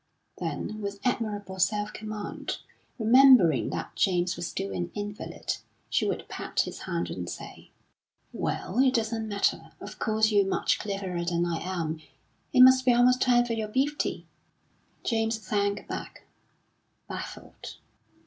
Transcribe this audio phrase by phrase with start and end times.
[0.39, 2.57] Then with admirable self command,
[2.97, 5.57] remembering that James was still an invalid,
[5.91, 7.69] she would pat his hand and say:
[8.33, 9.73] "Well, it doesn't matter.
[9.79, 11.99] Of course, you're much cleverer than I am.
[12.51, 14.25] It must be almost time for your beef tea."
[15.03, 16.25] James sank back,
[17.07, 17.75] baffled.